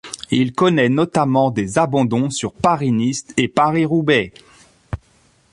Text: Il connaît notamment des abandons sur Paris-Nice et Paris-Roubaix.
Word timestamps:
Il 0.31 0.53
connaît 0.53 0.89
notamment 0.89 1.51
des 1.51 1.77
abandons 1.77 2.31
sur 2.31 2.53
Paris-Nice 2.53 3.27
et 3.37 3.47
Paris-Roubaix. 3.47 4.33